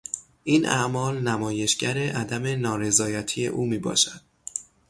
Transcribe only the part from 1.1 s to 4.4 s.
نمایشگر عدم نارضایتی او میباشد.